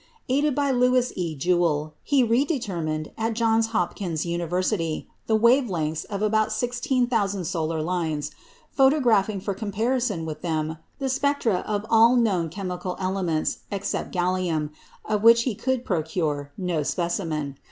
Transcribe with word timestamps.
Aided 0.29 0.55
by 0.55 0.71
Lewis 0.71 1.13
E. 1.15 1.35
Jewell, 1.35 1.93
he 2.01 2.23
redetermined, 2.25 3.11
at 3.19 3.27
the 3.27 3.33
Johns 3.35 3.67
Hopkins 3.67 4.25
University, 4.25 5.07
the 5.27 5.35
wave 5.35 5.69
lengths 5.69 6.05
of 6.05 6.23
about 6.23 6.51
16,000 6.51 7.45
solar 7.45 7.83
lines, 7.83 8.31
photographing 8.71 9.39
for 9.39 9.53
comparison 9.53 10.25
with 10.25 10.41
them 10.41 10.79
the 10.97 11.07
spectra 11.07 11.59
of 11.67 11.85
all 11.87 12.15
the 12.15 12.21
known 12.23 12.49
chemical 12.49 12.95
elements 12.99 13.59
except 13.69 14.11
gallium, 14.11 14.71
of 15.05 15.21
which 15.21 15.43
he 15.43 15.53
could 15.53 15.85
procure 15.85 16.51
no 16.57 16.81
specimen. 16.81 17.57